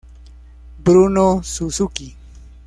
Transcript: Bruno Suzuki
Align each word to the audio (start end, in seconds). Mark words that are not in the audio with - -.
Bruno 0.79 1.43
Suzuki 1.43 2.17